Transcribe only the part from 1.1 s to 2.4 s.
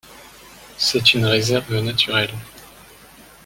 une réserve naturelle.